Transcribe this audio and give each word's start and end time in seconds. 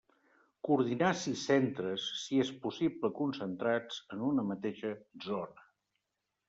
Coordinar 0.67 1.09
sis 1.23 1.43
centres, 1.49 2.07
si 2.23 2.41
és 2.47 2.51
possible 2.65 3.13
concentrats 3.21 4.03
en 4.17 4.27
una 4.33 4.51
mateixa 4.53 4.97
zona. 5.29 5.73